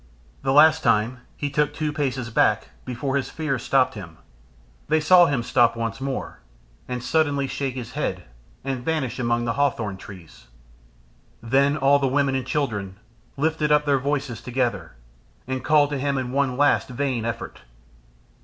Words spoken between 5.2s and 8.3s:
him stop once more, and suddenly shake his head